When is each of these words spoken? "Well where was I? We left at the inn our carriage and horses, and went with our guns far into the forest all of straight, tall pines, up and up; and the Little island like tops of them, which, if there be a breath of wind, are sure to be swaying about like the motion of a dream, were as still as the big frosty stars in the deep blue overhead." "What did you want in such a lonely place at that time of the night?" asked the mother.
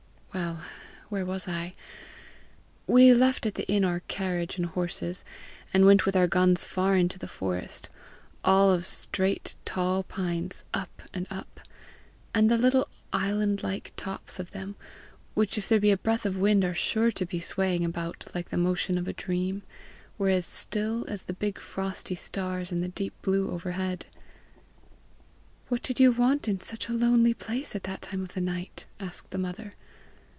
"Well 0.33 0.63
where 1.09 1.25
was 1.25 1.45
I? 1.45 1.73
We 2.87 3.13
left 3.13 3.45
at 3.45 3.55
the 3.55 3.67
inn 3.69 3.83
our 3.83 3.99
carriage 3.99 4.55
and 4.57 4.65
horses, 4.65 5.25
and 5.73 5.85
went 5.85 6.05
with 6.05 6.15
our 6.15 6.27
guns 6.27 6.63
far 6.63 6.95
into 6.95 7.19
the 7.19 7.27
forest 7.27 7.89
all 8.41 8.71
of 8.71 8.85
straight, 8.85 9.55
tall 9.65 10.03
pines, 10.03 10.63
up 10.73 11.01
and 11.13 11.27
up; 11.29 11.59
and 12.33 12.49
the 12.49 12.57
Little 12.57 12.87
island 13.11 13.61
like 13.61 13.91
tops 13.97 14.39
of 14.39 14.51
them, 14.51 14.75
which, 15.33 15.57
if 15.57 15.67
there 15.67 15.81
be 15.81 15.91
a 15.91 15.97
breath 15.97 16.25
of 16.25 16.37
wind, 16.37 16.63
are 16.63 16.73
sure 16.73 17.11
to 17.11 17.25
be 17.25 17.41
swaying 17.41 17.83
about 17.83 18.31
like 18.33 18.47
the 18.51 18.55
motion 18.57 18.97
of 18.97 19.09
a 19.09 19.13
dream, 19.13 19.63
were 20.17 20.29
as 20.29 20.45
still 20.45 21.03
as 21.09 21.23
the 21.23 21.33
big 21.33 21.59
frosty 21.59 22.15
stars 22.15 22.71
in 22.71 22.79
the 22.79 22.87
deep 22.87 23.13
blue 23.21 23.51
overhead." 23.51 24.05
"What 25.67 25.83
did 25.83 25.99
you 25.99 26.13
want 26.13 26.47
in 26.47 26.61
such 26.61 26.87
a 26.87 26.93
lonely 26.93 27.33
place 27.33 27.75
at 27.75 27.83
that 27.83 28.01
time 28.03 28.23
of 28.23 28.33
the 28.33 28.39
night?" 28.39 28.85
asked 28.97 29.31
the 29.31 29.37
mother. 29.37 29.73